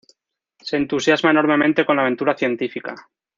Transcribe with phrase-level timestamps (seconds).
[0.63, 2.95] Se entusiasma enormemente con la aventura científica.